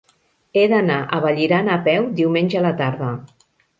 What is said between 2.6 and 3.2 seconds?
a la tarda.